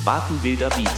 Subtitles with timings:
[0.00, 0.88] Spaten wilder Beat.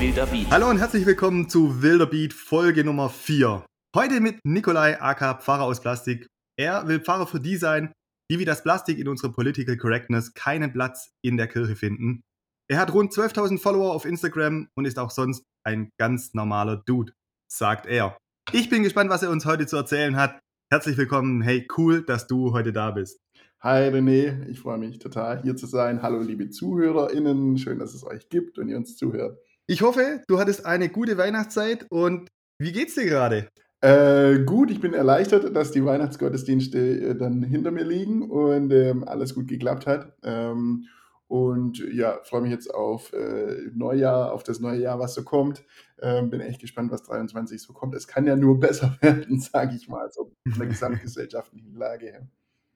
[0.00, 0.50] Wilder Beat.
[0.50, 3.64] Hallo und herzlich willkommen zu Wilder Beat Folge Nummer 4.
[3.94, 6.26] Heute mit Nikolai aka Pfarrer aus Plastik.
[6.58, 7.92] Er will Pfarrer für die sein,
[8.30, 12.22] die wie das Plastik in unserer Political Correctness keinen Platz in der Kirche finden.
[12.68, 17.12] Er hat rund 12.000 Follower auf Instagram und ist auch sonst ein ganz normaler Dude,
[17.48, 18.16] sagt er.
[18.52, 20.40] Ich bin gespannt, was er uns heute zu erzählen hat.
[20.72, 21.42] Herzlich willkommen.
[21.42, 23.20] Hey, cool, dass du heute da bist.
[23.60, 26.02] Hi René, ich freue mich total hier zu sein.
[26.02, 29.38] Hallo liebe ZuhörerInnen, schön, dass es euch gibt und ihr uns zuhört.
[29.66, 32.28] Ich hoffe, du hattest eine gute Weihnachtszeit und
[32.60, 33.48] wie geht's dir gerade?
[33.86, 39.06] Äh, gut, ich bin erleichtert, dass die Weihnachtsgottesdienste äh, dann hinter mir liegen und ähm,
[39.06, 40.12] alles gut geklappt hat.
[40.24, 40.88] Ähm,
[41.28, 45.64] und ja, freue mich jetzt auf äh, Neujahr, auf das neue Jahr, was so kommt.
[46.00, 47.94] Ähm, bin echt gespannt, was 23 so kommt.
[47.94, 52.28] Es kann ja nur besser werden, sage ich mal, so von der gesamtgesellschaftlichen Lage.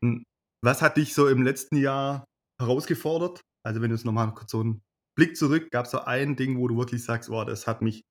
[0.05, 0.23] Hm.
[0.63, 2.25] Was hat dich so im letzten Jahr
[2.61, 3.41] herausgefordert?
[3.67, 4.81] Also wenn du es nochmal kurz so einen
[5.17, 8.03] Blick zurück, gab es so ein Ding, wo du wirklich sagst, oh, das hat mich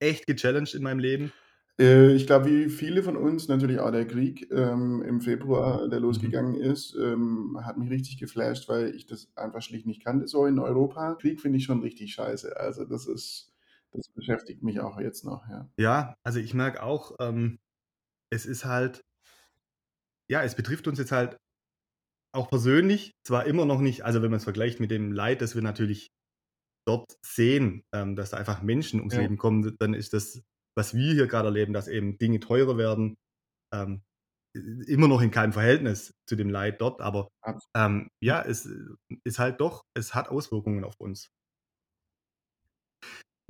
[0.00, 1.32] echt gechallenged in meinem Leben?
[1.78, 6.00] Äh, ich glaube, wie viele von uns natürlich auch der Krieg ähm, im Februar, der
[6.10, 6.30] Mhm.
[6.30, 10.46] losgegangen ist, ähm, hat mich richtig geflasht, weil ich das einfach schlicht nicht kannte so
[10.46, 11.14] in Europa.
[11.14, 12.56] Krieg finde ich schon richtig scheiße.
[12.58, 13.52] Also das ist,
[13.92, 15.68] das beschäftigt mich auch jetzt noch, ja.
[15.78, 17.58] Ja, also ich merke auch, ähm,
[18.30, 19.02] es ist halt,
[20.30, 21.36] ja, es betrifft uns jetzt halt
[22.34, 25.54] auch persönlich, zwar immer noch nicht, also wenn man es vergleicht mit dem Leid, das
[25.54, 26.08] wir natürlich
[26.86, 29.18] dort sehen, ähm, dass da einfach Menschen ums Ja.
[29.18, 30.42] Leben kommen, dann ist das,
[30.78, 33.16] was wir hier gerade erleben, dass eben Dinge teurer werden,
[33.74, 34.02] ähm,
[34.86, 37.28] immer noch in keinem Verhältnis zu dem Leid dort, aber
[37.76, 38.76] ähm, ja, es äh,
[39.24, 41.30] ist halt doch, es hat Auswirkungen auf uns.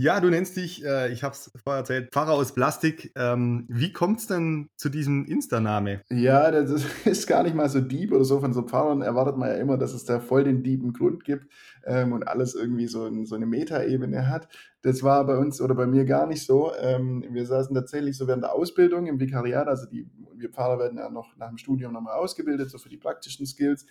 [0.01, 3.11] Ja, du nennst dich, äh, ich habe es vorher erzählt, Pfarrer aus Plastik.
[3.17, 6.03] Ähm, wie kommt es denn zu diesem Insta-Name?
[6.09, 8.39] Ja, das ist, gar nicht mal so deep oder so.
[8.39, 11.49] Von so Pfarrern erwartet man ja immer, dass es da voll den deepen Grund gibt
[11.85, 14.47] ähm, und alles irgendwie so, ein, so eine Metaebene hat.
[14.83, 16.71] Das war bei uns oder bei mir gar nicht so.
[16.81, 20.99] Ähm, wir saßen tatsächlich so während der Ausbildung im Vikariat, also die, wir Pfarrer werden
[20.99, 23.85] ja noch nach dem Studium nochmal ausgebildet, so für die praktischen Skills.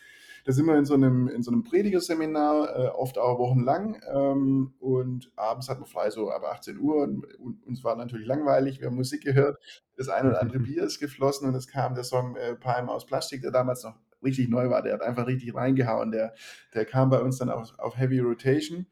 [0.47, 4.01] Da sind wir in so einem, in so einem Predigerseminar, äh, oft auch wochenlang.
[4.09, 7.03] Ähm, und abends hatten wir frei so ab 18 Uhr.
[7.03, 9.57] Und, und uns war natürlich langweilig, wir haben Musik gehört.
[9.95, 13.05] Das eine oder andere Bier ist geflossen und es kam der Song äh, Palm aus
[13.05, 14.83] Plastik, der damals noch richtig neu war.
[14.83, 16.11] Der hat einfach richtig reingehauen.
[16.11, 16.33] Der,
[16.73, 18.85] der kam bei uns dann auf, auf Heavy Rotation.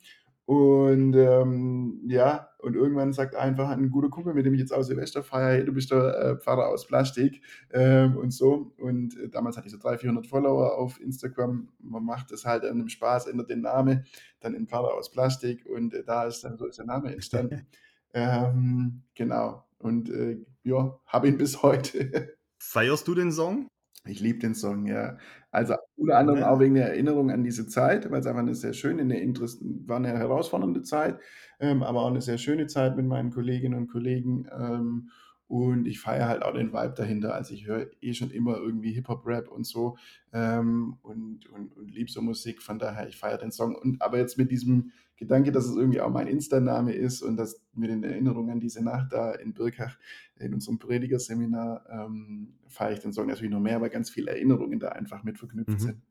[0.46, 4.84] Und ähm, ja, und irgendwann sagt einfach ein guter Kumpel, mit dem ich jetzt auch
[4.84, 7.42] Silvester feiere, hey, du bist der äh, Pfarrer aus Plastik
[7.72, 8.74] ähm, und so.
[8.78, 11.70] Und äh, damals hatte ich so 300, 400 Follower auf Instagram.
[11.80, 14.06] Man macht das halt an einem Spaß, ändert den Namen,
[14.40, 17.66] dann in Pfarrer aus Plastik und äh, da ist dann so ist der Name entstanden.
[18.14, 19.66] ähm, genau.
[19.80, 22.36] Und äh, ja, habe ihn bis heute.
[22.60, 23.68] Feierst du den Song?
[24.08, 25.18] Ich liebe den Song, ja.
[25.52, 28.74] Also unter anderem auch wegen der Erinnerung an diese Zeit, weil es einfach eine sehr
[28.74, 31.20] schöne, eine Interess war eine herausfordernde Zeit,
[31.60, 34.48] ähm, aber auch eine sehr schöne Zeit mit meinen Kolleginnen und Kollegen.
[34.52, 35.10] Ähm,
[35.48, 37.36] und ich feiere halt auch den Vibe dahinter.
[37.36, 39.98] Also ich höre eh schon immer irgendwie Hip-Hop-Rap und so
[40.34, 42.62] ähm, und, und, und liebe so Musik.
[42.62, 43.76] Von daher, ich feiere den Song.
[43.76, 47.62] Und aber jetzt mit diesem Gedanke, dass es irgendwie auch mein Insta-Name ist und dass
[47.74, 49.98] mit den Erinnerungen an diese Nacht da in Birkach
[50.38, 54.80] in unserem Predigerseminar ähm, feiere ich den Song natürlich noch mehr, weil ganz viele Erinnerungen
[54.80, 55.80] da einfach mit verknüpft Mhm.
[55.80, 56.02] sind.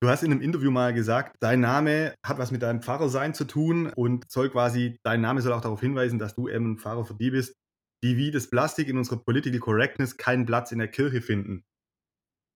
[0.00, 3.44] Du hast in einem Interview mal gesagt, dein Name hat was mit deinem Pfarrersein zu
[3.44, 7.04] tun und soll quasi, dein Name soll auch darauf hinweisen, dass du eben ein Pfarrer
[7.04, 7.56] für die bist,
[8.04, 11.64] die wie das Plastik in unserer Political Correctness keinen Platz in der Kirche finden.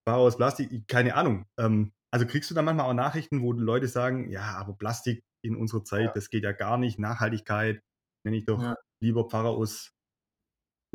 [0.06, 1.46] Pfarrer aus Plastik, keine Ahnung.
[1.58, 5.56] Ähm, also kriegst du da manchmal auch Nachrichten, wo Leute sagen, ja, aber Plastik in
[5.56, 6.12] unserer Zeit, Ja.
[6.12, 6.98] das geht ja gar nicht.
[6.98, 7.82] Nachhaltigkeit,
[8.24, 8.76] nenne ich doch Ja.
[9.02, 9.90] lieber Pfarrer aus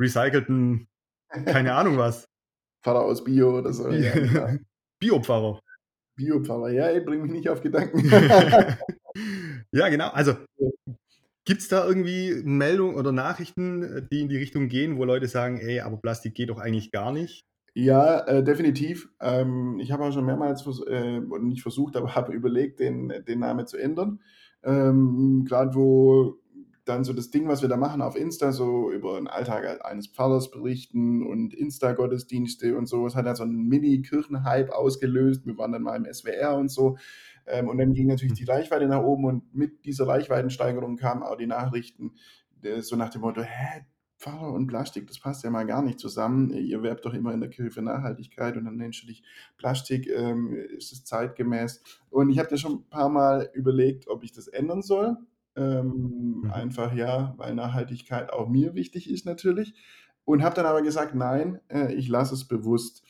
[0.00, 0.88] recycelten,
[1.30, 2.26] keine Ahnung was.
[2.84, 3.90] Pfarrer aus Bio oder so.
[3.90, 4.56] Ja, genau.
[5.00, 5.60] Biopfarrer.
[6.16, 7.98] Bio-Pfarrer, ja, ey, bring mich nicht auf Gedanken.
[9.72, 10.10] ja, genau.
[10.10, 10.94] Also Ja.
[11.44, 15.58] Gibt es da irgendwie Meldungen oder Nachrichten, die in die Richtung gehen, wo Leute sagen,
[15.58, 17.44] ey, aber Plastik geht doch eigentlich gar nicht?
[17.74, 19.08] Ja, äh, definitiv.
[19.20, 23.40] Ähm, ich habe auch schon mehrmals vers äh, nicht versucht, aber habe überlegt, den, den
[23.40, 24.20] Namen zu ändern.
[24.62, 26.38] Ähm, Gerade wo
[26.84, 30.06] dann so das Ding, was wir da machen auf Insta, so über den Alltag eines
[30.06, 33.06] Pfarrers berichten und Insta-Gottesdienste und so.
[33.06, 35.46] Es hat ja so einen Mini-Kirchenhype ausgelöst.
[35.46, 36.98] Wir waren dann mal im SWR und so.
[37.46, 41.36] Ähm, und dann ging natürlich die Reichweite nach oben und mit dieser Reichweitensteigerung kamen auch
[41.36, 42.14] die Nachrichten
[42.62, 43.84] äh, so nach dem Motto, hä,
[44.18, 46.50] Pfarrer und Plastik, das passt ja mal gar nicht zusammen.
[46.50, 49.22] Ihr werbt doch immer in der Kirche für Nachhaltigkeit und dann nennst du dich
[49.58, 51.82] Plastik, ähm, ist es zeitgemäß?
[52.10, 55.16] Und ich habe da schon ein paar Mal überlegt, ob ich das ändern soll.
[55.56, 56.50] Ähm, Mhm.
[56.50, 59.74] einfach ja, weil Nachhaltigkeit auch mir wichtig ist natürlich.
[60.24, 63.04] Und habe dann aber gesagt, nein, äh, ich lasse es bewusst.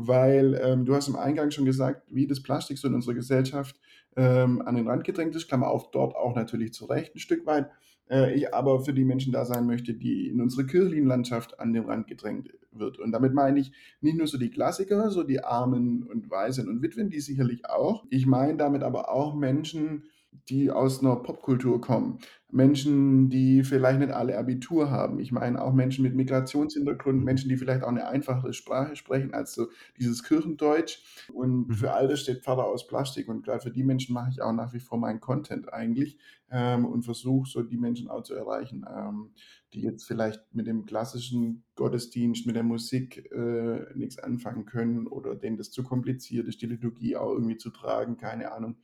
[0.00, 3.74] Weil ähm, du hast im Eingang schon gesagt, wie das Plastik so in unserer Gesellschaft
[4.14, 7.44] ähm, an den Rand gedrängt ist, Klammer auf, dort auch natürlich zu Recht ein Stück
[7.46, 7.68] weit.
[8.08, 11.72] Äh, ich aber für die Menschen da sein möchte, die in unsere kirchlichen Landschaft an
[11.72, 13.00] den Rand gedrängt wird.
[13.00, 16.80] Und damit meine ich nicht nur so die Klassiker, so die Armen und Waisen und
[16.80, 18.04] Witwen, die sicherlich auch.
[18.08, 20.04] Ich meine damit aber auch Menschen,
[20.48, 22.18] die aus einer Popkultur kommen.
[22.50, 25.18] Menschen, die vielleicht nicht alle Abitur haben.
[25.18, 27.24] Ich meine auch Menschen mit Migrationshintergrund, Mhm.
[27.24, 31.26] Menschen, die vielleicht auch eine einfachere Sprache sprechen als so dieses Kirchendeutsch.
[31.34, 31.74] Und Mhm.
[31.74, 33.28] für all das steht Pfarrer aus Plastik.
[33.28, 36.18] Und gerade für die Menschen mache ich auch nach wie vor meinen Content eigentlich
[36.50, 39.32] ähm, und versuche so die Menschen auch zu erreichen, ähm,
[39.74, 45.34] die jetzt vielleicht mit dem klassischen Gottesdienst, mit der Musik äh, nichts anfangen können oder
[45.36, 48.76] denen das zu kompliziert ist, die Liturgie auch irgendwie zu tragen, keine Ahnung.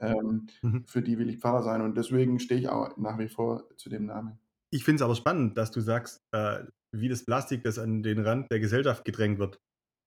[0.00, 0.84] Ähm, Mhm.
[0.86, 3.88] für die will ich Pfarrer sein und deswegen stehe ich auch nach wie vor zu
[3.88, 4.38] dem Namen.
[4.72, 6.64] Ich finde es aber spannend, dass du sagst, äh,
[6.94, 9.58] wie das Plastik, das an den Rand der Gesellschaft gedrängt wird.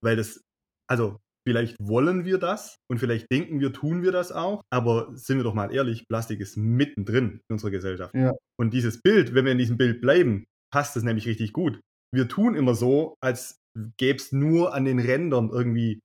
[0.04, 0.42] Weil das,
[0.90, 1.18] also
[1.48, 5.44] vielleicht wollen wir das und vielleicht denken wir, tun wir das auch, aber sind wir
[5.44, 8.14] doch mal ehrlich, Plastik ist mittendrin in unserer Gesellschaft.
[8.16, 8.34] Ja.
[8.60, 11.80] Und dieses Bild, wenn wir in diesem Bild bleiben, passt es nämlich richtig gut.
[12.14, 13.58] Wir tun immer so, als
[13.98, 16.00] gäbe es nur an den Rändern irgendwie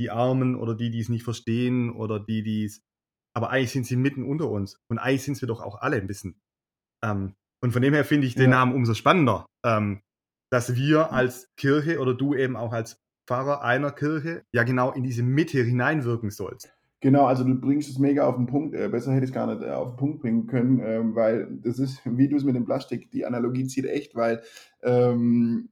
[0.00, 2.80] die Armen oder die, die es nicht verstehen oder die, die es.
[3.34, 4.80] Aber eigentlich sind sie mitten unter uns.
[4.88, 6.40] Und eigentlich sind wir doch auch alle ein bisschen.
[7.04, 8.58] Ähm, und von dem her finde ich den Ja.
[8.58, 10.00] Namen umso spannender, ähm,
[10.50, 15.04] dass wir als Kirche oder du eben auch als Pfarrer einer Kirche ja genau in
[15.04, 16.72] diese Mitte hineinwirken sollst.
[17.02, 18.74] Genau, also du bringst es mega auf den Punkt.
[18.74, 21.48] Äh, besser hätte ich es gar nicht äh, auf den Punkt bringen können, ähm, weil
[21.62, 24.42] das ist, wie du es mit dem Plastik, die Analogie zieht echt, weil
[24.82, 25.70] ähm,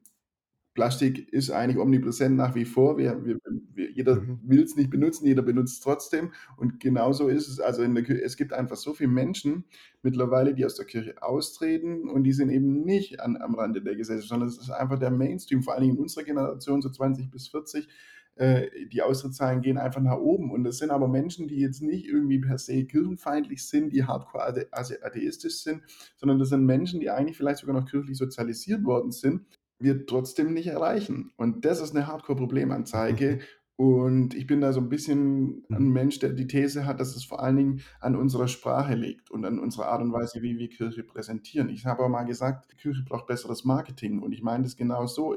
[0.79, 2.99] Plastik ist eigentlich omnipräsent nach wie vor.
[2.99, 3.39] Wir, wir,
[3.75, 4.39] wir, jeder Mhm.
[4.45, 6.31] will es nicht benutzen, jeder benutzt es trotzdem.
[6.57, 7.59] Und genauso ist es.
[7.59, 9.65] Also in der es gibt einfach so viele Menschen
[10.05, 13.97] mittlerweile, die aus der Kirche austreten und die sind eben nicht an, am Rande der
[13.97, 17.29] Gesellschaft, sondern es ist einfach der Mainstream, vor allen Dingen in unserer Generation, so 20
[17.29, 17.89] bis 40.
[18.37, 20.53] Äh, die Austrittszahlen gehen einfach nach oben.
[20.53, 24.45] Und das sind aber Menschen, die jetzt nicht irgendwie per se kirchenfeindlich sind, die hardcore
[24.49, 25.83] athe- athe- atheistisch sind,
[26.17, 29.41] sondern das sind Menschen, die eigentlich vielleicht sogar noch kirchlich sozialisiert worden sind,
[29.79, 31.33] wir trotzdem nicht erreichen.
[31.37, 33.41] Und das ist eine Hardcore-Problemanzeige.
[33.77, 35.93] Und ich bin da so ein bisschen ein Mhm.
[35.93, 39.45] Mensch, der die These hat, dass es vor allen Dingen an unserer Sprache liegt und
[39.45, 41.69] an unserer Art und Weise, wie wir Kirche präsentieren.
[41.69, 44.21] Ich habe aber mal gesagt, die Kirche braucht besseres Marketing.
[44.21, 45.37] Und ich meine das genau so.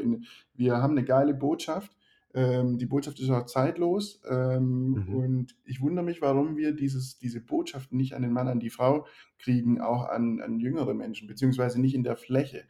[0.56, 1.96] Wir haben eine geile Botschaft.
[2.34, 4.22] Ähm, die Botschaft ist auch zeitlos.
[4.28, 5.16] Ähm, Mhm.
[5.16, 8.70] Und ich wundere mich, warum wir dieses, diese Botschaft nicht an den Mann, an die
[8.72, 9.06] Frau
[9.38, 12.64] kriegen, auch an, an jüngere Menschen, beziehungsweise nicht in der Fläche.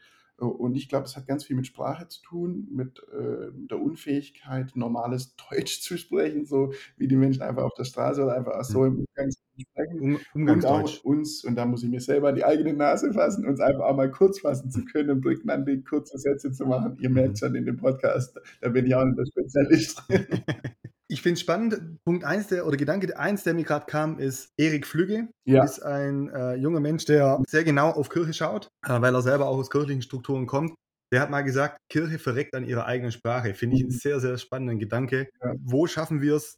[0.48, 4.72] Und ich glaube, es hat ganz viel mit Sprache zu tun, mit äh, der Unfähigkeit,
[4.76, 8.64] normales Deutsch zu sprechen, so wie die Menschen einfach auf der Straße oder einfach auch
[8.64, 9.30] so im Umgang
[9.60, 10.00] sprechen.
[10.00, 11.00] Um, Und auch Umgangsdeutsch.
[11.04, 13.96] uns, und da muss ich mir selber an die eigene Nase fassen, uns einfach auch
[13.96, 16.98] mal kurz fassen zu können und prägnante, kurze Sätze zu machen.
[17.00, 17.38] Ihr merkt Mhm.
[17.38, 20.26] schon in dem Podcast, da bin ich auch nicht der Spezialist drin.
[21.12, 24.50] Ich finde es spannend, Punkt 1 der, oder Gedanke 1, der mir gerade kam, ist
[24.58, 25.28] Erik Flügge.
[25.46, 29.22] Ja, Ist ein äh, junger Mensch, der sehr genau auf Kirche schaut, äh, weil er
[29.22, 30.74] selber auch aus kirchlichen Strukturen kommt.
[31.12, 33.54] Der hat mal gesagt, Kirche verreckt an ihrer eigenen Sprache.
[33.54, 33.98] Finde ich einen Mhm.
[33.98, 35.28] sehr, sehr spannenden Gedanke.
[35.44, 35.54] Ja.
[35.62, 36.56] Wo schaffen wir es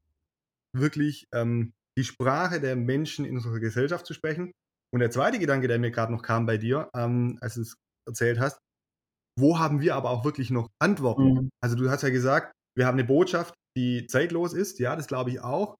[0.78, 4.52] wirklich, ähm, die Sprache der Menschen in unserer Gesellschaft zu sprechen?
[4.94, 7.76] Und der zweite Gedanke, der mir gerade noch kam bei dir, ähm, als du es
[8.08, 8.60] erzählt hast,
[9.40, 11.34] wo haben wir aber auch wirklich noch Antworten?
[11.34, 11.50] Mhm.
[11.60, 15.32] Also du hast ja gesagt, wir haben eine Botschaft, die zeitlos ist, ja, das glaube
[15.32, 15.76] ich auch,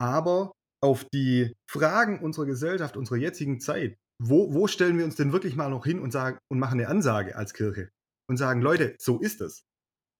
[0.00, 5.32] aber auf die Fragen unserer Gesellschaft, unserer jetzigen Zeit, wo, wo stellen wir uns denn
[5.32, 7.90] wirklich mal noch hin und sagen und machen eine Ansage als Kirche
[8.28, 9.62] und sagen, Leute, so ist es.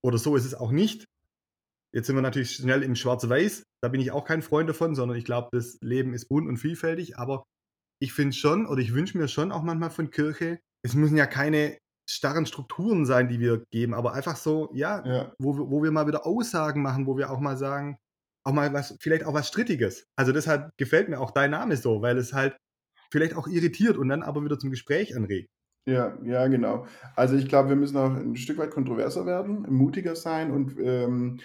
[0.02, 1.04] Oder so ist es auch nicht.
[1.94, 5.18] Jetzt sind wir natürlich schnell im Schwarz-Weiß, da bin ich auch kein Freund davon, sondern
[5.18, 7.44] ich glaube, das Leben ist bunt und vielfältig, aber
[8.00, 11.26] ich finde schon oder ich wünsche mir schon auch manchmal von Kirche, es müssen ja
[11.26, 11.78] keine
[12.10, 15.90] starren Strukturen sein, die wir geben, aber einfach so, ja, ja, wo, wir- wo wir
[15.92, 17.96] mal wieder Aussagen machen, wo wir auch mal sagen,
[18.44, 20.06] auch mal was, vielleicht auch was Strittiges.
[20.16, 22.56] Also deshalb gefällt mir auch dein Name so, weil es halt
[23.12, 25.48] vielleicht auch irritiert und dann aber wieder zum Gespräch anregt.
[25.86, 26.86] ja, ja, genau.
[27.16, 31.40] Also ich glaube, wir müssen auch ein Stück weit kontroverser werden, mutiger sein und ähm,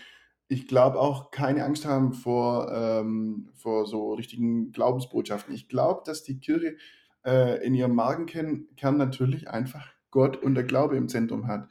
[0.48, 5.54] ich glaube auch keine Angst haben vor, ähm, vor so richtigen Glaubensbotschaften.
[5.56, 6.78] Ich glaube, dass die Kirche
[7.26, 11.68] äh, in ihrem Magenkern Kern natürlich einfach Gott und der Glaube im Zentrum hat.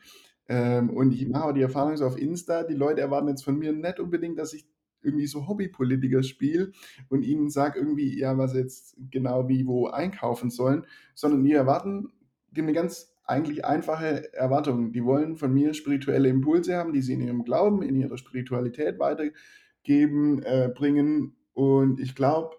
[0.49, 3.59] Ähm, und ich mache auch die Erfahrung so auf Insta, die Leute erwarten jetzt von
[3.59, 4.69] mir nicht unbedingt, dass ich
[5.01, 6.73] irgendwie so Hobbypolitiker spiele
[7.09, 10.85] und ihnen sage irgendwie, ja, was jetzt genau wie wo einkaufen sollen,
[11.15, 12.13] sondern die erwarten,
[12.51, 14.93] die haben eine ganz eigentlich einfache Erwartungen.
[14.93, 18.99] Die wollen von mir spirituelle Impulse haben, die sie in ihrem Glauben, in ihrer Spiritualität
[18.99, 21.35] weitergeben, äh, bringen.
[21.55, 22.57] Und ich glaube,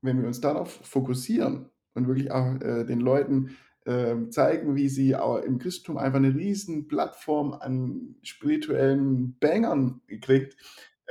[0.00, 5.38] wenn wir uns darauf fokussieren und wirklich auch äh, den Leuten zeigen, wie sie auch
[5.38, 10.56] im Christentum einfach eine riesen Plattform an spirituellen Bangern kriegt,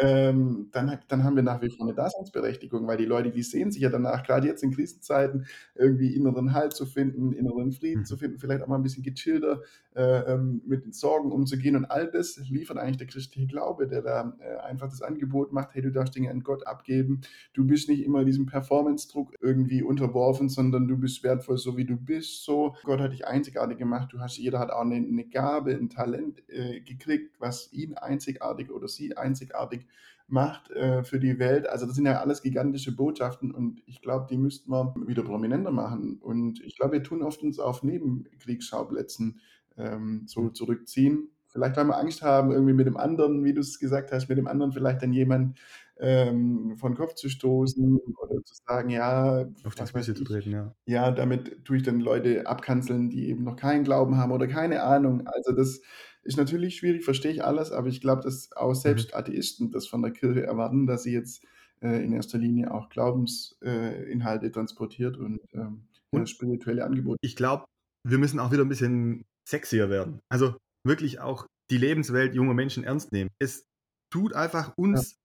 [0.02, 3.72] ähm, dann, dann haben wir nach wie vor eine Daseinsberechtigung, weil die Leute, die sehen
[3.72, 8.06] sich ja danach, gerade jetzt in Krisenzeiten, irgendwie inneren Halt zu finden, inneren Frieden Mhm.
[8.06, 9.62] zu finden, vielleicht auch mal ein bisschen gechillter
[9.96, 11.76] äh, ähm, mit den Sorgen umzugehen.
[11.76, 15.74] Und all das liefert eigentlich der christliche Glaube, der da äh, einfach das Angebot macht,
[15.74, 17.22] hey, du darfst Dinge an Gott abgeben.
[17.54, 21.98] Du bist nicht immer diesem Performance-Druck irgendwie unterworfen, sondern du bist wertvoll, so wie du
[21.98, 22.44] bist.
[22.44, 24.12] So, Gott hat dich einzigartig gemacht.
[24.14, 28.72] Du hast, jeder hat auch eine, eine Gabe, ein Talent äh, gekriegt, was ihn einzigartig
[28.72, 29.86] oder sie einzigartig
[30.28, 31.68] macht äh, für die Welt.
[31.68, 35.72] Also das sind ja alles gigantische Botschaften und ich glaube, die müssten wir wieder prominenter
[35.72, 36.18] machen.
[36.22, 39.42] Und ich glaube, wir tun oft uns auf Nebenkriegsschauplätzen
[39.78, 40.54] ähm, so Mhm.
[40.54, 41.30] zurückziehen.
[41.48, 44.38] Vielleicht, weil wir Angst haben, irgendwie mit dem anderen, wie du es gesagt hast, mit
[44.38, 45.60] dem anderen vielleicht dann jemand
[46.00, 50.76] ähm, von Kopf zu stoßen oder zu sagen, ja, Auf die Füße zu treten, ja.
[50.86, 54.84] ja, damit tue ich dann Leute abkanzeln, die eben noch keinen Glauben haben oder keine
[54.84, 55.28] Ahnung.
[55.28, 55.82] Also das
[56.24, 58.76] ist natürlich schwierig, verstehe ich alles, aber ich glaube, dass auch Mhm.
[58.76, 61.44] selbst Atheisten das von der Kirche erwarten, dass sie jetzt
[61.82, 67.18] äh, in erster Linie auch Glaubensinhalte äh, transportiert und ähm, ja, Und spirituelle Angebote.
[67.22, 67.66] ich glaube,
[68.08, 70.20] wir müssen auch wieder ein bisschen sexier werden.
[70.30, 73.30] Also wirklich auch die Lebenswelt junger Menschen ernst nehmen.
[73.40, 73.64] Es
[74.12, 74.74] tut einfach Ja.
[74.78, 75.16] uns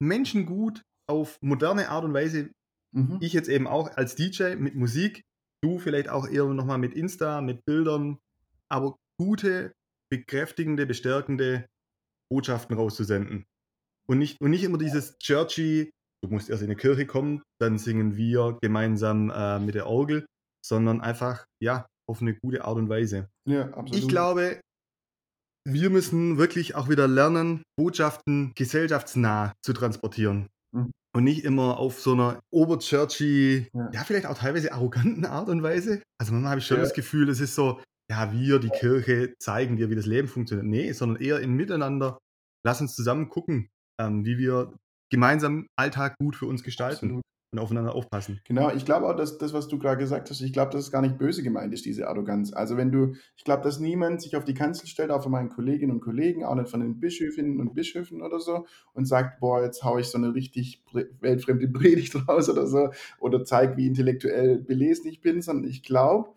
[0.00, 2.50] Menschen gut auf moderne Art und Weise.
[2.92, 3.18] Mhm.
[3.20, 5.22] Ich jetzt eben auch als DJ mit Musik,
[5.62, 8.18] du vielleicht auch eher nochmal mit Insta, mit Bildern,
[8.68, 9.72] aber gute,
[10.18, 11.66] bekräftigende, bestärkende
[12.30, 13.44] Botschaften rauszusenden.
[14.08, 15.90] Und nicht, und nicht immer dieses churchy,
[16.24, 20.26] du musst erst in die Kirche kommen, dann singen wir gemeinsam äh, mit der Orgel,
[20.64, 23.28] sondern einfach, ja, auf eine gute Art und Weise.
[23.48, 24.08] Ja, Ich absolut.
[24.08, 24.60] glaube,
[25.68, 30.46] wir müssen wirklich auch wieder lernen, Botschaften gesellschaftsnah zu transportieren.
[30.72, 30.92] Mhm.
[31.16, 33.90] Und nicht immer auf so einer oberchurchy, Ja.
[33.92, 36.02] ja, vielleicht auch teilweise arroganten Art und Weise.
[36.20, 36.82] Also manchmal habe ich schon Ja.
[36.84, 40.66] das Gefühl, es ist so, ja, wir, die Kirche, zeigen dir, wie das Leben funktioniert.
[40.66, 42.18] Nee, sondern eher im Miteinander.
[42.64, 43.68] Lass uns zusammen gucken,
[44.00, 44.74] ähm, wie wir
[45.10, 47.22] gemeinsam Alltag gut für uns gestalten Absolut.
[47.52, 48.40] und aufeinander aufpassen.
[48.44, 50.90] Genau, ich glaube auch, dass das, was du gerade gesagt hast, ich glaube, dass es
[50.90, 52.52] gar nicht böse gemeint ist, diese Arroganz.
[52.52, 55.48] Also wenn du, ich glaube, dass niemand sich auf die Kanzel stellt, auch von meinen
[55.48, 59.62] Kolleginnen und Kollegen, auch nicht von den Bischöfinnen und Bischöfen oder so, und sagt, boah,
[59.62, 60.84] jetzt haue ich so eine richtig
[61.20, 66.30] weltfremde Predigt raus oder so, oder zeig, wie intellektuell belesen ich bin, sondern ich glaube,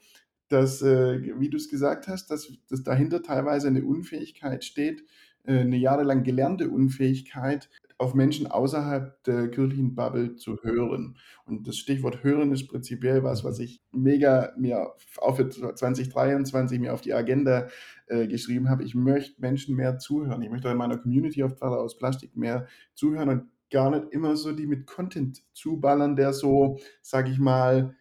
[0.50, 5.04] dass, äh, wie du es gesagt hast, dass, dass dahinter teilweise eine Unfähigkeit steht,
[5.46, 11.18] äh, eine jahrelang gelernte Unfähigkeit, auf Menschen außerhalb der kirchlichen Bubble zu hören.
[11.46, 16.94] Und das Stichwort hören ist prinzipiell was, was ich mega mir auch für 2023 mir
[16.94, 17.68] auf die Agenda
[18.08, 18.86] äh, geschrieben habe.
[18.86, 20.42] Ich möchte Menschen mehr zuhören.
[20.42, 24.38] Ich möchte in meiner Community auf Pfarrer aus Plastik mehr zuhören und gar nicht immer
[24.38, 27.98] so die mit Content zuballern, der so, sag ich mal,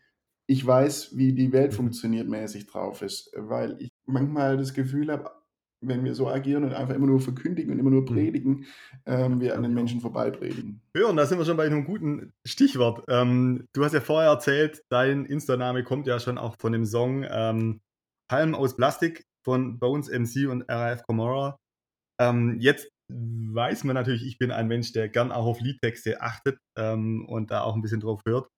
[0.48, 1.76] ich weiß, wie die Welt Mhm.
[1.76, 3.30] funktioniert, mäßig drauf ist.
[3.36, 5.30] Weil ich manchmal das Gefühl habe,
[5.80, 8.06] wenn wir so agieren und einfach immer nur verkündigen und immer nur Mhm.
[8.06, 8.66] predigen,
[9.06, 9.74] ähm, wir an den auch.
[9.74, 10.80] Menschen vorbeipredigen.
[10.96, 13.04] Hören, da sind wir schon bei einem guten Stichwort.
[13.08, 17.24] Ähm, du hast ja vorher erzählt, dein Insta-Name kommt ja schon auch von dem Song
[17.28, 17.80] ähm,
[18.28, 21.56] Palmen aus Plastik von Bones MC und RAF Comora.
[22.20, 26.58] Ähm, jetzt weiß man natürlich, ich bin ein Mensch, der gern auch auf Liedtexte achtet
[26.76, 28.48] ähm, und da auch ein bisschen drauf hört.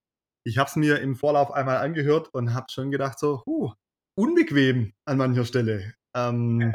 [0.44, 3.72] Ich habe es mir im Vorlauf einmal angehört und habe schon gedacht, so, huh,
[4.14, 5.94] unbequem an mancher Stelle.
[6.14, 6.72] Ähm,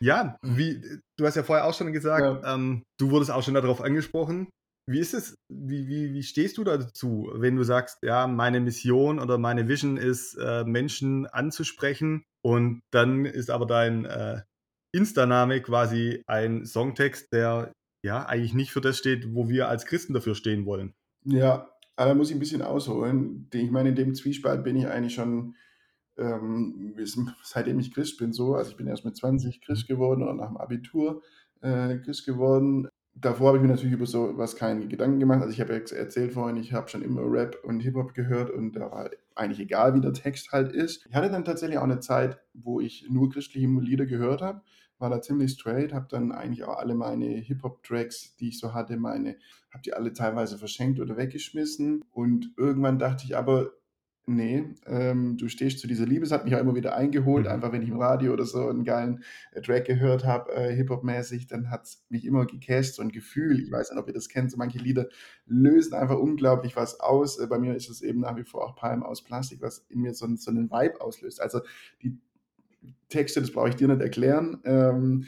[0.00, 0.80] ja, wie,
[1.16, 2.54] du hast ja vorher auch schon gesagt, Ja.
[2.54, 4.48] ähm, du wurdest auch schon darauf angesprochen.
[4.86, 9.18] Wie ist es, wie, wie, wie stehst du dazu, wenn du sagst, ja, meine Mission
[9.18, 14.40] oder meine Vision ist, äh, Menschen anzusprechen und dann ist aber dein äh,
[14.92, 20.14] Insta-Name quasi ein Songtext, der ja eigentlich nicht für das steht, wo wir als Christen
[20.14, 20.94] dafür stehen wollen.
[21.24, 23.48] Ja, aber da muss ich ein bisschen ausholen.
[23.52, 25.56] Ich meine, in dem Zwiespalt bin ich eigentlich schon,
[26.16, 26.94] ähm,
[27.42, 28.54] seitdem ich Christ bin, so.
[28.54, 31.22] Also ich bin erst mit 20 Christ geworden oder nach dem Abitur
[31.60, 32.86] äh, Christ geworden.
[33.14, 35.40] Davor habe ich mir natürlich über so was keine Gedanken gemacht.
[35.40, 38.76] Also ich habe ja erzählt vorhin, ich habe schon immer Rap und Hip-Hop gehört und
[38.76, 41.04] da war eigentlich egal, wie der Text halt ist.
[41.04, 44.62] Ich hatte dann tatsächlich auch eine Zeit, wo ich nur christliche Lieder gehört habe,
[45.00, 48.96] war da ziemlich straight, habe dann eigentlich auch alle meine Hip-Hop-Tracks, die ich so hatte,
[48.96, 49.36] meine,
[49.72, 53.72] habe die alle teilweise verschenkt oder weggeschmissen und irgendwann dachte ich aber,
[54.30, 57.48] Ne, ähm, „Du stehst zu dieser Liebe“, es hat mich auch immer wieder eingeholt, Mhm.
[57.48, 61.46] einfach wenn ich im Radio oder so 'n geilen, äh, Track gehört habe, äh, Hip-Hop-mäßig,
[61.46, 63.58] dann hat's mich immer gecatcht, so 'n Gefühl.
[63.60, 65.08] Ich weiß nicht, ob ihr das kennt, so manche Lieder
[65.46, 67.38] lösen einfach unglaublich was aus.
[67.38, 70.00] Äh, bei mir ist es eben nach wie vor auch „Palm aus Plastik“, was in
[70.02, 71.40] mir so so 'nen Vibe auslöst.
[71.40, 71.60] Also,
[72.02, 72.18] die
[73.08, 75.26] Texte, das brauche ich dir nicht erklären, ähm,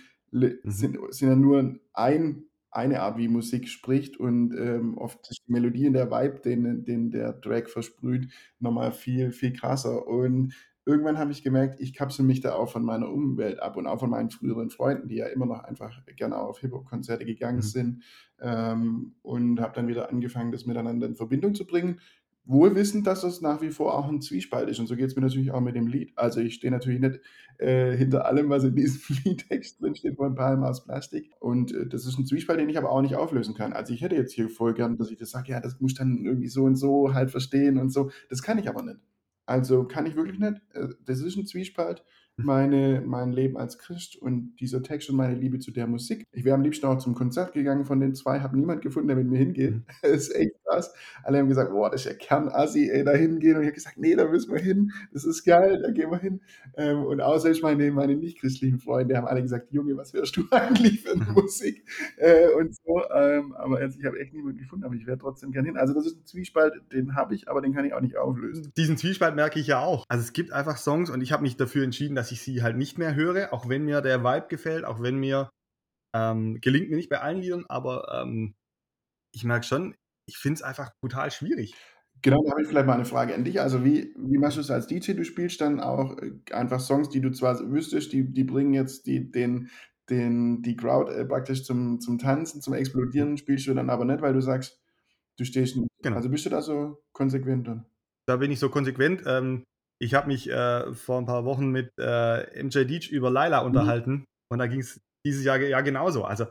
[0.65, 0.91] Mhm.
[0.91, 5.53] sind sind ja nur ein eine Art, wie Musik spricht und, ähm, oft ist die
[5.53, 10.07] Melodie und der Vibe, den den der Track versprüht, noch mal viel, viel krasser.
[10.07, 10.55] Und
[10.87, 14.01] irgendwann habe ich gemerkt, ich kapsele mich da auch von meiner Umwelt ab und auch
[14.01, 17.63] von meinen früheren Freunden, die ja immer noch einfach gerne auf Hip-Hop-Konzerte gegangen Mhm.
[17.63, 18.03] sind,
[18.41, 22.01] ähm, und habe dann wieder angefangen, das miteinander in Verbindung zu bringen,
[22.45, 24.79] wohl wissend, dass das nach wie vor auch 'n Zwiespalt ist.
[24.81, 26.13] Und so geht's mir natürlich auch mit dem Lied.
[26.17, 27.21] Also, ich stehe natürlich nicht,
[27.59, 31.31] äh, hinter allem, was in diesem Liedtext drinsteht von „Palm aus Plastik“.
[31.41, 33.73] Und, äh, das ist 'n Zwiespalt, den ich aber auch nicht auflösen kann.
[33.73, 36.25] Also, ich hätte jetzt hier voll gern, dass ich das sage: „Ja, das musst dann
[36.25, 38.11] irgendwie so und so halt verstehen“ und so.
[38.31, 38.99] Das kann ich aber nicht.
[39.47, 40.61] Also, kann ich wirklich nicht.
[40.75, 42.05] Äh, das ist 'n Zwiespalt,
[42.37, 46.25] meine mein Leben als Christ und dieser Text und meine Liebe zu der Musik.
[46.33, 49.17] Ich wäre am liebsten auch zum Konzert gegangen von den 2, habe niemand gefunden, der
[49.17, 49.75] mit mir hingeht.
[49.75, 49.85] Mhm.
[50.03, 50.93] Das ist echt krass.
[51.23, 53.99] Alle haben gesagt: „Boah, das ist ja Kernassi, ey, da hingehen.“ Und ich habe gesagt:
[53.99, 54.93] „Ne, da müssen wir hin.
[55.13, 56.41] Das ist geil, da gehen wir hin.“
[56.77, 60.45] Ähm, und auch selbst meine meine nichtchristlichen Freunde haben alle gesagt: „Junge, was hörst du
[60.51, 61.35] eigentlich für 'ne Mhm.
[61.35, 61.85] Musik?“
[62.17, 65.53] Äh, und so, ähm, aber also, ich habe echt niemanden gefunden, aber ich wäre trotzdem
[65.53, 65.77] gern hin.
[65.77, 68.73] Also, das ist 'n Zwiespalt, den habe ich, aber den kann ich auch nicht auflösen.
[68.77, 70.05] Diesen Zwiespalt merke ich ja auch.
[70.09, 72.77] Also, es gibt einfach Songs und ich habe mich dafür entschieden, dass ich sie halt
[72.77, 75.51] nicht mehr höre, auch wenn mir der Vibe gefällt, auch wenn mir
[76.15, 78.57] ähm, gelingt mir nicht bei allen Liedern, aber, ähm,
[79.35, 79.97] ich merke schon,
[80.27, 81.81] ich finde es einfach brutal schwierig.
[82.23, 83.61] Genau, da habe ich vielleicht mal 'ne Frage an dich.
[83.61, 85.17] Also, wie wie machst du's als DJ?
[85.17, 89.07] Du spielst dann auch, äh, einfach Songs, die du zwar wüsstest, die die bringen jetzt
[89.07, 89.71] die den
[90.11, 92.75] den die Crowd, äh, praktisch zum zum Tanzen, zum.
[92.75, 94.81] Explodieren, spielst du dann aber nicht, weil du sagst,
[95.39, 96.21] du stehst n Genau.
[96.21, 97.87] also, bist du da so konsequent dann?
[98.29, 99.23] Da bin ich so konsequent.
[99.27, 99.65] Ähm,
[100.01, 104.01] ich habe mich, äh, vor 'n paar Wochen mit, äh, MJ Deej über „Laila“ Mhm.
[104.01, 106.25] unterhalten und da ging's dieses Jahr ja genauso.
[106.25, 106.47] Also,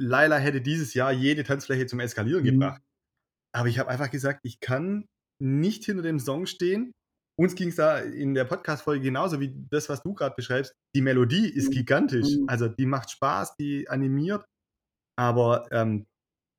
[0.00, 2.80] „Laila“ hätte dieses Jahr jede Tanzfläche zum Eskalieren gebracht.
[2.80, 2.82] Mhm.
[3.54, 5.06] Aber ich habe einfach gesagt, ich kann
[5.42, 6.92] nicht hinter dem Song stehen.
[7.38, 10.74] Uns ging's da in der Podcast-Folge genauso wie das, was du grad beschreibst.
[10.96, 11.72] Die Melodie ist Mhm.
[11.72, 12.38] gigantisch.
[12.40, 12.48] Mhm.
[12.48, 14.44] Also, die macht Spaß, die animiert,
[15.18, 16.06] aber, ähm,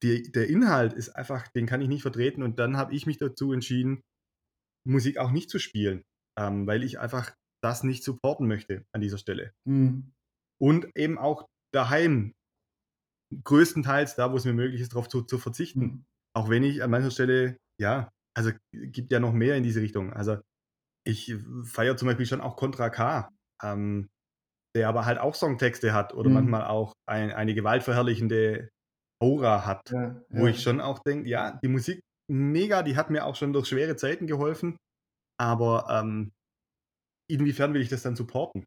[0.03, 3.17] die der Inhalt ist einfach den kann ich nicht vertreten und dann habe ich mich
[3.19, 4.01] dazu entschieden,
[4.87, 6.03] Musik auch nicht zu spielen,
[6.37, 9.53] ähm, weil ich einfach das nicht supporten möchte an dieser Stelle.
[9.65, 10.11] Mhm.
[10.61, 12.33] Und eben auch daheim
[13.43, 15.91] größtenteils da, wo es mir möglich ist, drauf zu zu verzichten.
[15.91, 16.03] Mhm.
[16.35, 20.13] Auch wenn ich an mancher Stelle ja, also, gibt ja noch mehr in diese Richtung.
[20.13, 20.37] Also,
[21.05, 23.29] ich feiere zum Beispiel schon auch „Contra K“,
[23.63, 24.09] ähm,
[24.75, 26.31] der aber halt auch Songtexte hat oder Mhm.
[26.31, 28.69] manchmal auch ein eine gewaltverherrlichende
[29.21, 30.47] Aura hat, Ja, wo ja.
[30.47, 33.95] ich schon auch denke: „Ja, die Musik mega, die hat mir auch schon durch schwere
[33.97, 34.77] Zeiten geholfen“,
[35.41, 36.31] aber, ähm,
[37.29, 38.65] inwiefern will ich das dann supporten?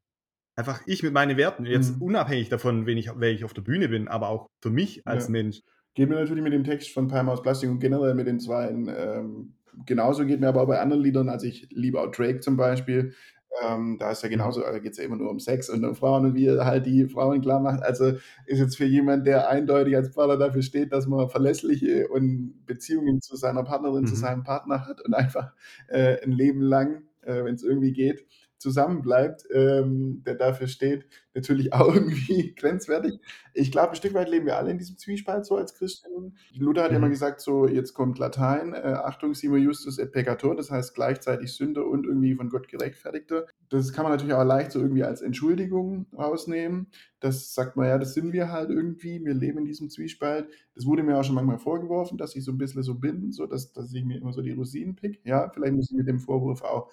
[0.57, 2.03] Einfach ich mit meinen Werten, jetzt Mhm.
[2.03, 5.29] unabhängig davon, wen ich wer ich auf der Bühne bin, aber auch für mich als
[5.29, 5.31] Ja.
[5.31, 5.61] Mensch.
[5.95, 8.69] Geht mir natürlich mit dem Text von „Palm aus Plastik“ und generell mit den 2,
[8.71, 9.55] ähm,
[9.87, 11.29] genauso, geht mir aber auch bei anderen Liedern.
[11.29, 13.15] Also, ich liebe auch Drake zum Beispiel.
[13.63, 14.55] Ähm, da ist ja Mhm.
[14.55, 16.87] genauso da geht's ja immer nur um Sex und um Frauen und wie er halt
[16.87, 17.83] die Frauen klarmacht.
[17.83, 18.07] Also,
[18.47, 23.21] ist jetzt für jemand, der eindeutig als Pfarrer dafür steht, dass man verlässliche und Beziehungen
[23.21, 24.17] zu seiner Partnerin, zu Mhm.
[24.17, 25.53] seinem Partner hat und einfach,
[25.89, 28.27] äh, 'n Leben lang, äh, wenn's irgendwie geht,
[28.65, 33.21] zusammen bleibt, ähm, der dafür steht, natürlich auch irgendwie grenzwertig.
[33.53, 36.37] Ich glaube, 'n Stück weit leben wir alle in diesem Zwiespalt so als Christinnen.
[36.59, 37.11] Luther hat ja immer Mhm.
[37.11, 41.87] gesagt so, jetzt kommt Latein, äh, Achtung, simul justus et peccator, das heißt gleichzeitig Sünder
[41.87, 43.47] und irgendwie von Gott Gerechtfertigter.
[43.69, 46.89] Das kann man natürlich auch leicht so irgendwie als Entschuldigung rausnehmen.
[47.21, 49.25] Das sagt man: „Ja, das sind wir halt irgendwie.
[49.25, 52.53] Wir leben in diesem Zwiespalt.“ Das wurde mir auch schon manchmal vorgeworfen, dass ich so
[52.53, 55.21] 'n bisschen so bin, so dass dass ich mir immer so die Rosinen piecke.
[55.25, 56.91] Ja, vielleicht muss ich mit dem Vorwurf auch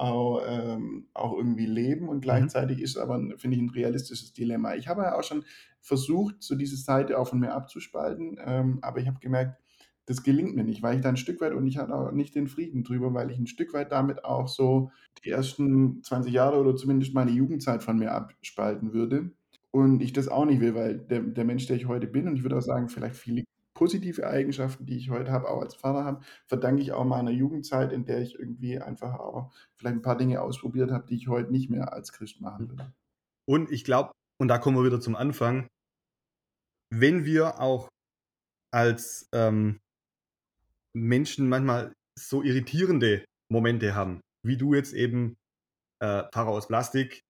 [0.00, 2.50] auch, ähm, auch irgendwie leben und Mhm.
[2.50, 4.74] gleichzeitig ist aber finde ich 'n realistisches Dilemma.
[4.76, 5.44] Ich habe ja auch schon
[5.80, 9.60] versucht, so diese Seite auch von mir abzuspalten, ähm, aber ich habe gemerkt,
[10.06, 12.34] das gelingt mir nicht, weil ich da 'n Stück weit und ich hatte auch nicht
[12.34, 14.90] den Frieden drüber, weil ich 'n Stück weit damit auch so
[15.24, 19.32] die ersten 20 Jahre oder zumindest meine Jugendzeit von mir abspalten würde
[19.72, 22.36] und ich das auch nicht will, weil der der Mensch, der ich heute bin und
[22.36, 23.44] ich würde auch sagen, vielleicht viele
[23.80, 27.92] positive Eigenschaften, die ich heute habe, auch als Pfarrer habe, verdanke ich auch meiner Jugendzeit,
[27.92, 31.50] in der ich irgendwie einfach auch vielleicht 'n paar Dinge ausprobiert habe, die ich heute
[31.52, 32.92] nicht mehr als Christ machen würde.
[33.48, 35.68] Und ich glaube und da kommen wir wieder zum Anfang
[36.92, 37.88] wenn wir auch
[38.72, 39.80] als, ähm
[40.96, 45.36] Menschen manchmal so irritierende Momente haben, wie du jetzt eben,
[46.02, 47.20] äh, „Pfarrer aus Plastik“,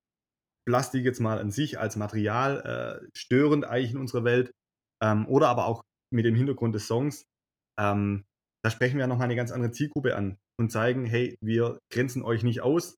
[0.69, 4.53] Plastik jetzt mal an sich als Material, äh, störend eigentlich in unserer Welt,
[5.03, 7.25] ähm, oder aber auch mit dem Hintergrund des Songs,
[7.79, 8.25] ähm,
[8.65, 10.39] da sprechen wir ja noch mal 'ne ganz andere Zielgruppe an.
[10.61, 12.97] und zeigen, hey, wir grenzen euch nicht aus.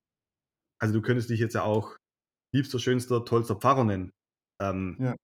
[0.81, 1.97] Also du könntest dich jetzt ja auch
[2.53, 4.11] liebster, schönster, tollster Pfarrer nennen.
[4.61, 5.15] Ähm, Ja.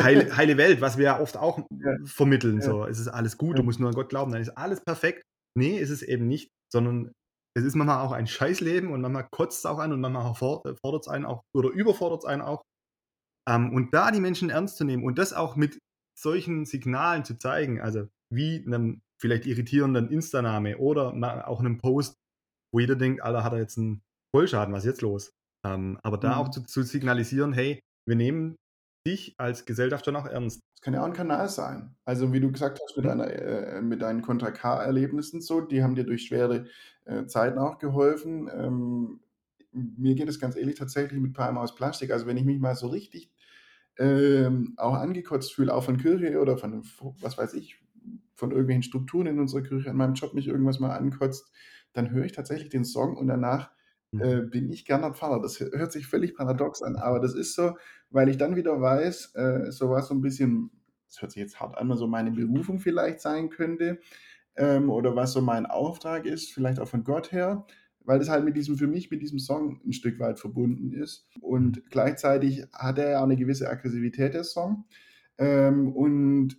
[0.00, 1.96] heile, heile Welt, was wir ja oft auch Ja.
[2.04, 2.60] vermitteln.
[2.60, 5.22] So, es ist alles gut, du musst nur an Gott glauben, dann ist alles perfekt.
[5.56, 7.12] Nee, ist es eben nicht, sondern
[7.54, 11.02] es ist manchmal auch ein Scheißleben und manchmal kotzt es auch an und manchmal fordert
[11.02, 12.62] es einen auch oder überfordert es einen auch.
[13.48, 15.78] Ähm, und da die Menschen ernst zu nehmen und das auch mit
[16.18, 21.14] solchen Signalen zu zeigen, also wie einem vielleicht irritierenden Insta-Name oder
[21.48, 22.16] auch einem Post,
[22.72, 24.02] wo jeder denkt, Alter, hat er jetzt einen
[24.34, 25.32] Vollschaden, was ist jetzt los?
[25.66, 26.38] Ähm, aber da Mhm.
[26.38, 28.56] auch zu, zu signalisieren, hey, wir nehmen
[29.06, 30.60] dich als Gesellschaft schon auch ernst.
[30.74, 31.96] Das kann ja auch ein Kanal sein.
[32.04, 33.08] Also, wie du gesagt hast, mit Mhm.
[33.08, 36.66] deiner äh, mit deinen Kontra K-Erlebnissen so, die haben dir durch schwere,
[37.04, 38.50] äh, Zeiten auch geholfen.
[38.52, 39.20] Ähm,
[39.72, 42.10] mir geht es ganz ehrlich tatsächlich mit Palme aus Plastik.
[42.10, 43.30] Also, wenn ich mich mal so richtig,
[43.98, 46.82] ähm, auch angekotzt fühle, auch von Kirche oder von
[47.20, 47.80] was weiß ich,
[48.34, 51.50] von irgendwelchen Strukturen in unserer Kirche, an meinem Job mich irgendwas mal ankotzt,
[51.92, 53.70] dann höre ich tatsächlich den Song und danach,
[54.12, 54.30] Mhm.
[54.30, 55.40] äh, bin ich gerne Pfarrer.
[55.42, 57.76] Das hö hört sich völlig paradox an, aber das ist so,
[58.10, 60.70] weil ich dann wieder weiß, äh, so was so ein bisschen
[61.08, 64.00] das hört sich jetzt hart an, so meine Berufung vielleicht sein könnte,
[64.56, 67.66] ähm, oder was so mein Auftrag ist, vielleicht auch von Gott her,
[68.06, 71.28] weil das halt mit diesem für mich mit diesem Song ein Stück weit verbunden ist.
[71.40, 74.84] Und gleichzeitig hat er ja auch 'ne gewisse Aggressivität, der Song.
[75.38, 76.58] Ähm, und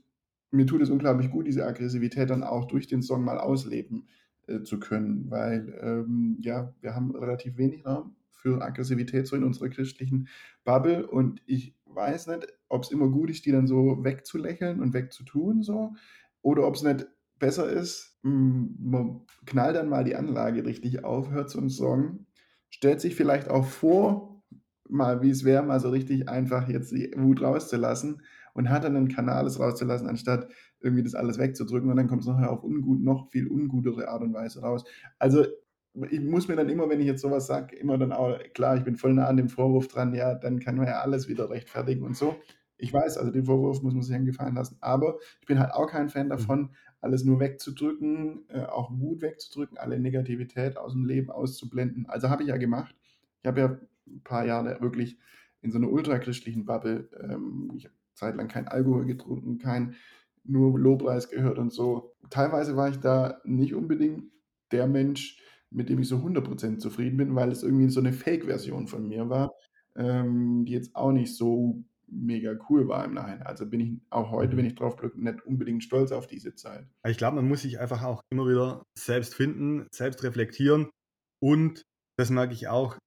[0.51, 4.07] mir tut es unglaublich gut, diese Aggressivität dann auch durch den Song mal ausleben,
[4.47, 9.43] äh, zu können, weil, ähm, ja, wir haben relativ wenig Raum für Aggressivität so in
[9.43, 10.29] unserer christlichen
[10.65, 15.63] Bubble und ich weiß nicht, ob's immer gut ist, die dann so wegzulächeln und wegzutun
[15.63, 15.95] so
[16.41, 17.07] oder ob's nicht
[17.39, 22.25] besser ist, hm, man knallt dann mal die Anlage richtig auf, hört so 'n Song,
[22.69, 24.43] stellt sich vielleicht auch vor,
[24.89, 28.21] mal wie es wäre, mal so richtig einfach jetzt die Wut rauszulassen
[28.53, 30.49] und hat dann 'nen Kanal, es rauszulassen, anstatt
[30.81, 34.33] irgendwie das alles wegzudrücken und dann kommt's nachher auf ungut noch viel ungutere Art und
[34.33, 34.83] Weise raus.
[35.19, 35.45] Also,
[36.11, 38.77] ich muss mir dann immer, wenn ich jetzt so was sage, immer dann auch klar,
[38.77, 41.49] ich bin voll nah an dem Vorwurf dran, ja, dann kann man ja alles wieder
[41.49, 42.35] rechtfertigen und so.
[42.77, 45.73] Ich weiß, also den Vorwurf muss man sich dann gefallen lassen, aber ich bin halt
[45.73, 46.57] auch kein Fan Mhm.
[46.57, 52.05] davon, alles nur wegzudrücken, äh, auch Wut wegzudrücken, alle Negativität aus'm Leben auszublenden.
[52.07, 52.95] Also, habe ich ja gemacht.
[53.41, 55.17] Ich habe ja 'n paar Jahre wirklich
[55.61, 59.95] in so 'ner ultrachristlichen Bubble ähm, ich habe zeitlang kein Alkohol getrunken, kein
[60.43, 62.15] nur Lobpreis gehört und so.
[62.29, 64.25] Teilweise war ich da nicht unbedingt
[64.71, 68.87] der Mensch, mit dem ich so 100% zufrieden bin, weil es irgendwie so 'ne Fake-Version
[68.87, 69.51] von mir war,
[69.95, 73.43] ähm, die jetzt auch nicht so mega cool war im Nachhinein.
[73.43, 74.57] Also, bin ich auch heute, Mhm.
[74.57, 76.87] wenn ich drauf blicke, nicht unbedingt stolz auf diese Zeit.
[77.05, 80.89] Ich glaube, man muss sich einfach auch immer wieder selbst finden, selbst reflektieren
[81.41, 81.83] und
[82.19, 82.97] das merke ich auch,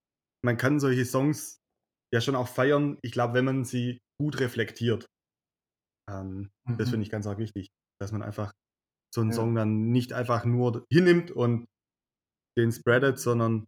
[0.45, 1.59] man kann solche Songs
[2.15, 5.07] ja schon auch feiern, ich glaube, wenn man sie gut reflektiert.
[6.09, 6.91] Ähm, das Mhm.
[6.91, 7.69] finde ich ganz arg wichtig,
[8.01, 8.53] dass man einfach
[9.15, 9.35] so 'n Ja.
[9.35, 11.67] Song dann nicht einfach nur hinnimmt und
[12.59, 13.67] den spreadet, sondern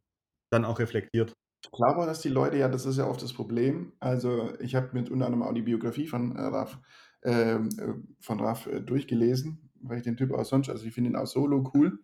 [0.52, 1.34] dann auch reflektiert.
[1.64, 3.92] Ich glaube, dass die Leute ja das ist ja oft das Problem.
[4.00, 6.78] Also, ich habe mir unter anderem auch die Biografie von, äh, Raf
[7.22, 11.10] ähm, äh, von Raf, äh, durchgelesen, weil ich den Typ auch sonst also, ich finde
[11.10, 12.00] ihn auch solo cool.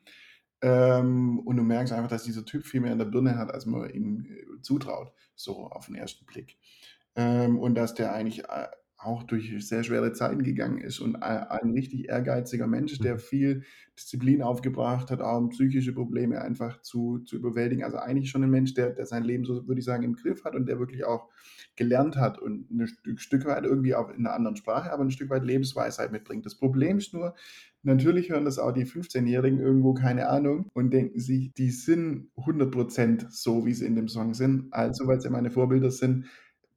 [0.62, 3.66] Ähm, und du merkst einfach, dass dieser Typ viel mehr in der Birne hat, als
[3.66, 6.58] man ihm, äh, zutraut, so auf 'n ersten Blick.
[7.16, 8.68] Ähm, und dass der eigentlich, äh,
[8.98, 13.18] auch durch sehr schwere Zeiten gegangen ist und ei ein richtig ehrgeiziger Mensch, der Mhm.
[13.18, 13.62] viel
[13.96, 17.84] Disziplin aufgebracht hat, auch um psychische Probleme einfach zu zu überwältigen.
[17.84, 20.44] Also, eigentlich schon 'n Mensch, der der sein Leben so, würde ich sagen, im Griff
[20.44, 21.28] hat und der wirklich auch
[21.76, 25.10] gelernt hat und 'ne Stück Stück weit irgendwie auch in 'ner anderen Sprache, aber 'n
[25.12, 26.44] Stück weit Lebensweisheit mitbringt.
[26.46, 27.34] Das Problem ist nur,
[27.84, 33.28] natürlich hören das auch die 15-Jährigen irgendwo, keine Ahnung, und denken sich, die sind 100%
[33.30, 34.72] so, wie sie in dem Song sind.
[34.72, 36.26] Also, weil's ja meine Vorbilder sind,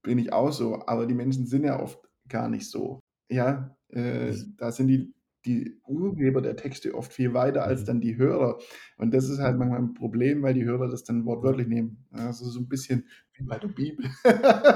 [0.03, 0.83] bin ich auch so.
[0.87, 1.99] Aber die Menschen sind ja oft
[2.31, 3.01] gar nicht so.
[3.31, 5.13] Ja, äh, Das da sind die
[5.45, 7.85] die Urheber der Texte oft viel weiter als Mhm.
[7.87, 8.59] dann die Hörer.
[8.97, 12.05] Und das ist halt manchmal 'n Problem, weil die Hörer das dann wortwörtlich nehmen.
[12.11, 14.05] Also, so 'n bisschen wie bei der Bibel.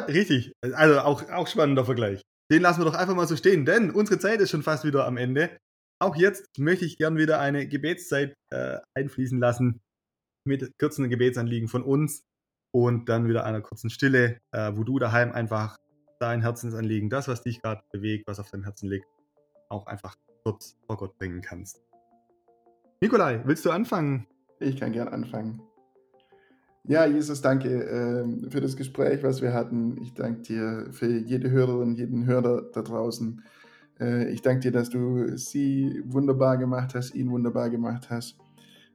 [0.08, 2.22] Richtig, also, auch auch spannender Vergleich.
[2.52, 5.06] Den lassen wir doch einfach mal so stehen, denn unsere Zeit ist schon fast wieder
[5.08, 5.58] am Ende.
[6.00, 9.82] Auch jetzt möchte ich gern wieder eine Gebetszeit, äh, einfließen lassen
[10.46, 12.24] mit kurzen Gebetsanliegen von uns
[12.74, 15.78] und dann wieder einer kurzen Stille, äh, wo du daheim einfach
[16.20, 19.08] dein Herzensanliegen, das, was dich grad bewegt, was auf deinem Herzen liegt,
[19.70, 21.82] auch einfach kurz vor Gott bringen kannst.
[23.02, 24.28] Nikolai, willst du anfangen?
[24.60, 25.62] Ich kann gern anfangen.
[26.88, 29.98] Ja, Jesus, danke, ähm, für das Gespräch, was wir hatten.
[30.04, 33.44] Ich danke dir für jede Hörerin, jeden Hörer da draußen.
[34.00, 38.38] Äh, ich danke dir, dass du sie wunderbar gemacht hast, ihn wunderbar gemacht hast.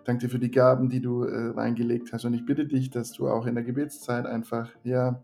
[0.05, 2.25] Danke dir für die Gaben, die du, äh, reingelegt hast.
[2.25, 5.23] Und ich bitte dich, dass du auch in der Gebetszeit einfach, ja,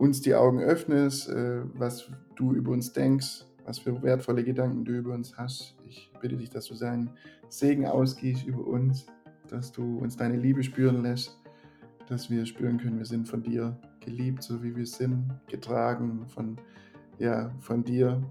[0.00, 4.92] uns die Augen öffnest, äh, was du über uns denkst, was für wertvolle Gedanken du
[4.92, 5.76] über uns hast.
[5.86, 7.10] Ich bitte dich, dass du seinen
[7.50, 9.06] Segen ausgießt über uns.
[9.48, 11.36] dass du uns deine Liebe spüren lässt,
[12.08, 16.56] dass wir spüren können, wir sind von dir geliebt, so wie wir sind, getragen von,
[17.18, 18.22] ja, von dir.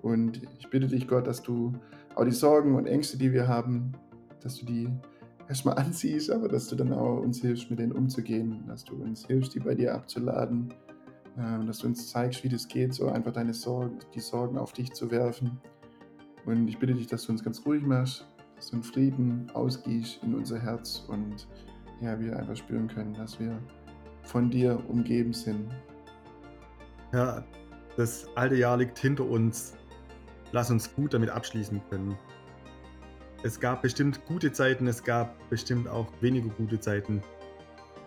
[0.00, 1.74] Und ich bitte dich, Gott, dass du
[2.14, 3.92] auch die Sorgen und Ängste, die wir haben,
[4.40, 4.88] dass du die
[5.46, 9.26] erstmal anziehst, aber dass du dann auch uns hilfst, mit denen umzugehen, dass du uns
[9.26, 10.72] hilfst, die bei dir abzuladen,
[11.36, 14.72] äh, dass du uns zeigst, wie das geht, so einfach deine Sorgen, die Sorgen auf
[14.72, 15.60] dich zu werfen.
[16.46, 20.22] Und ich bitte dich, dass du uns ganz ruhig machst, dass du einen Frieden ausgießt
[20.22, 21.46] in unser Herz und
[22.00, 23.58] ja, wir einfach spüren können, dass wir
[24.22, 25.70] von dir umgeben sind.
[27.12, 27.44] Ja,
[27.96, 29.74] das alte Jahr liegt hinter uns.
[30.52, 32.16] Lass uns gut damit abschließen können.
[33.42, 37.22] Es gab bestimmt gute Zeiten, es gab bestimmt auch weniger gute Zeiten.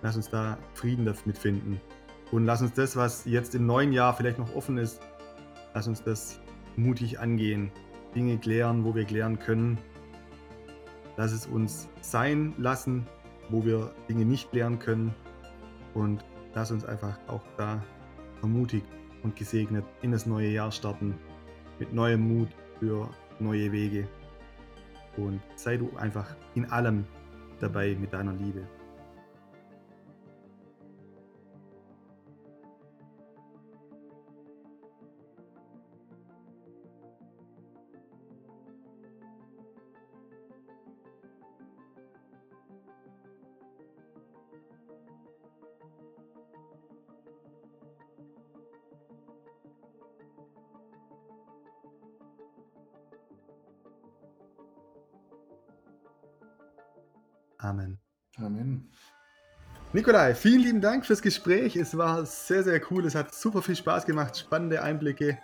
[0.02, 1.80] Lass uns da Frieden damit finden.
[2.32, 5.02] Und lass uns das, was jetzt im neuen Jahr vielleicht noch offen ist,
[5.74, 6.40] lass uns das
[6.76, 7.72] mutig angehen.
[8.16, 9.78] Dinge klären, wo wir klären können.
[11.16, 13.08] Lass es uns sein lassen,
[13.50, 15.14] wo wir Dinge nicht klären können.
[15.94, 17.82] Und lass uns einfach auch da
[18.42, 18.88] ermutigt
[19.24, 21.16] und gesegnet in das neue Jahr starten.
[21.80, 23.10] Mit neuem Mut für
[23.40, 24.08] neue Wege.
[25.16, 27.06] Und sei du einfach in allem
[27.60, 28.68] dabei mit deiner Liebe.
[57.68, 58.00] Amen.
[58.38, 58.90] Amen.
[59.92, 61.76] Nikolai, vielen lieben Dank fürs Gespräch.
[61.76, 63.06] Es war sehr, sehr cool.
[63.06, 65.38] Es hat super viel Spaß gemacht, spannende Einblicke.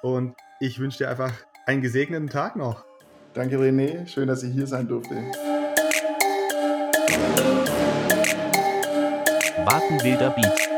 [0.00, 1.32] Und ich wünsche dir einfach
[1.66, 2.84] einen gesegneten Tag noch.
[3.34, 4.06] Danke, René.
[4.06, 5.14] Schön, dass ich hier sein durfte.
[9.64, 10.69] Warten wilder Beat.